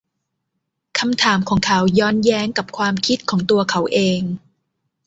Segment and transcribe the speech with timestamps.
[0.99, 4.21] คำถามของเขาย้อนแย้งกับความคิดของตัวเขาเอง